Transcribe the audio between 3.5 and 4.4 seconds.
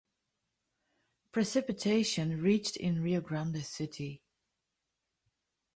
City.